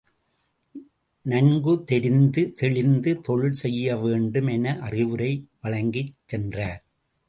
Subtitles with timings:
[1.25, 5.31] நன்கு தெரிந்து தெளிந்து தொழில் செய்யவேண்டும் என அறிவுரை
[5.61, 6.81] வழங்கிச் சென்றார்.